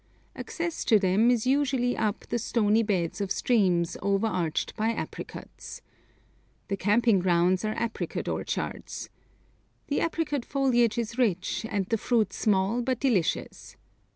[0.35, 5.83] Access to them is usually up the stony beds of streams over arched by apricots.
[6.69, 9.11] The camping grounds are apricot orchards.
[9.89, 13.75] The apricot foliage is rich, and the fruit small but delicious.